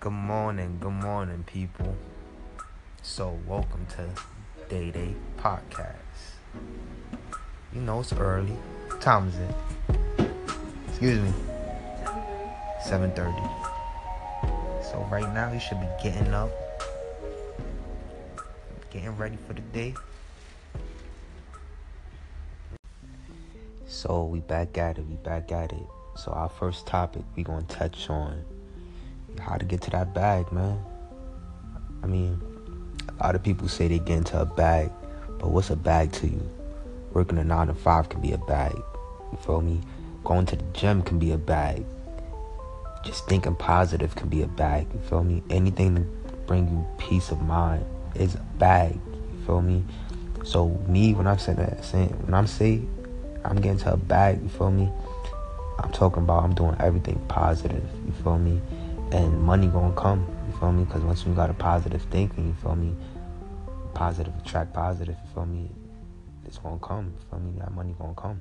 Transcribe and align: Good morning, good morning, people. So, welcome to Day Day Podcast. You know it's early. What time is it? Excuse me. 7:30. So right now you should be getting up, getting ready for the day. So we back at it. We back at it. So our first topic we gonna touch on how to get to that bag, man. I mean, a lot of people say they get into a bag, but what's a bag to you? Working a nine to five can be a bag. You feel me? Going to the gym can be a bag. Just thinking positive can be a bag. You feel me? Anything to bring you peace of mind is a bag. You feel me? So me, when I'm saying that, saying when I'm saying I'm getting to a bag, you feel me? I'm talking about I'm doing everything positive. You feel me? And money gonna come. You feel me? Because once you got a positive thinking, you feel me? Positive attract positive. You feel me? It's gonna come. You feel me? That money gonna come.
Good 0.00 0.12
morning, 0.12 0.78
good 0.80 0.94
morning, 0.94 1.44
people. 1.46 1.94
So, 3.02 3.38
welcome 3.46 3.86
to 3.96 4.08
Day 4.70 4.90
Day 4.90 5.14
Podcast. 5.36 6.38
You 7.74 7.82
know 7.82 8.00
it's 8.00 8.10
early. 8.14 8.56
What 8.86 9.02
time 9.02 9.28
is 9.28 9.36
it? 9.36 9.54
Excuse 10.88 11.20
me. 11.20 11.34
7:30. 12.82 13.46
So 14.90 15.06
right 15.10 15.30
now 15.34 15.52
you 15.52 15.60
should 15.60 15.78
be 15.78 15.88
getting 16.02 16.32
up, 16.32 16.48
getting 18.88 19.14
ready 19.18 19.36
for 19.46 19.52
the 19.52 19.60
day. 19.60 19.92
So 23.86 24.24
we 24.24 24.40
back 24.40 24.78
at 24.78 24.96
it. 24.96 25.06
We 25.06 25.16
back 25.16 25.52
at 25.52 25.72
it. 25.72 25.86
So 26.16 26.32
our 26.32 26.48
first 26.48 26.86
topic 26.86 27.22
we 27.36 27.42
gonna 27.42 27.64
touch 27.64 28.08
on 28.08 28.42
how 29.38 29.56
to 29.56 29.64
get 29.64 29.80
to 29.82 29.90
that 29.90 30.14
bag, 30.14 30.50
man. 30.52 30.78
I 32.02 32.06
mean, 32.06 32.40
a 33.08 33.24
lot 33.24 33.34
of 33.34 33.42
people 33.42 33.68
say 33.68 33.88
they 33.88 33.98
get 33.98 34.18
into 34.18 34.40
a 34.40 34.44
bag, 34.44 34.90
but 35.38 35.50
what's 35.50 35.70
a 35.70 35.76
bag 35.76 36.12
to 36.12 36.26
you? 36.26 36.50
Working 37.12 37.38
a 37.38 37.44
nine 37.44 37.66
to 37.66 37.74
five 37.74 38.08
can 38.08 38.20
be 38.20 38.32
a 38.32 38.38
bag. 38.38 38.74
You 39.32 39.38
feel 39.44 39.60
me? 39.60 39.80
Going 40.24 40.46
to 40.46 40.56
the 40.56 40.64
gym 40.72 41.02
can 41.02 41.18
be 41.18 41.32
a 41.32 41.38
bag. 41.38 41.84
Just 43.04 43.26
thinking 43.26 43.54
positive 43.54 44.14
can 44.14 44.28
be 44.28 44.42
a 44.42 44.46
bag. 44.46 44.86
You 44.92 45.00
feel 45.00 45.24
me? 45.24 45.42
Anything 45.50 45.94
to 45.96 46.02
bring 46.46 46.68
you 46.68 46.86
peace 46.98 47.30
of 47.30 47.40
mind 47.42 47.84
is 48.14 48.34
a 48.34 48.46
bag. 48.58 48.94
You 48.94 49.46
feel 49.46 49.62
me? 49.62 49.84
So 50.44 50.68
me, 50.88 51.14
when 51.14 51.26
I'm 51.26 51.38
saying 51.38 51.58
that, 51.58 51.84
saying 51.84 52.08
when 52.24 52.34
I'm 52.34 52.46
saying 52.46 52.88
I'm 53.44 53.56
getting 53.60 53.78
to 53.78 53.94
a 53.94 53.96
bag, 53.96 54.42
you 54.42 54.48
feel 54.48 54.70
me? 54.70 54.90
I'm 55.78 55.92
talking 55.92 56.22
about 56.22 56.44
I'm 56.44 56.54
doing 56.54 56.76
everything 56.78 57.18
positive. 57.28 57.82
You 58.06 58.12
feel 58.22 58.38
me? 58.38 58.60
And 59.12 59.40
money 59.42 59.66
gonna 59.66 59.94
come. 59.94 60.26
You 60.46 60.58
feel 60.58 60.72
me? 60.72 60.84
Because 60.84 61.02
once 61.02 61.24
you 61.24 61.34
got 61.34 61.50
a 61.50 61.54
positive 61.54 62.02
thinking, 62.10 62.48
you 62.48 62.54
feel 62.54 62.76
me? 62.76 62.94
Positive 63.94 64.32
attract 64.38 64.72
positive. 64.72 65.16
You 65.24 65.34
feel 65.34 65.46
me? 65.46 65.70
It's 66.46 66.58
gonna 66.58 66.78
come. 66.78 67.06
You 67.06 67.26
feel 67.30 67.40
me? 67.40 67.58
That 67.58 67.72
money 67.72 67.94
gonna 67.98 68.14
come. 68.14 68.40